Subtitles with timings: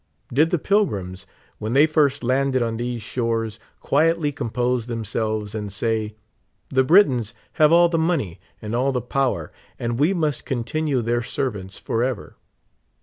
[0.33, 1.27] Did the"*i)ilgrims,
[1.59, 7.35] when they first landed on these shores, quietl V compose themselves, and say:*' The Britons
[7.61, 11.77] have all the money and all the power, and we must con tinue their servants
[11.77, 12.35] forever?"